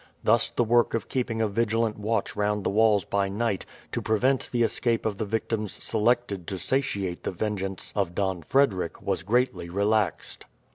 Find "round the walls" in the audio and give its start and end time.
2.35-3.05